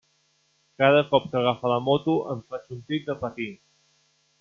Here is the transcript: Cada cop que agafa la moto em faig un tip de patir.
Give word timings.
Cada 0.81 1.03
cop 1.11 1.29
que 1.33 1.39
agafa 1.41 1.73
la 1.75 1.79
moto 1.91 2.17
em 2.35 2.43
faig 2.49 2.77
un 2.79 2.85
tip 2.91 3.09
de 3.13 3.23
patir. 3.25 3.51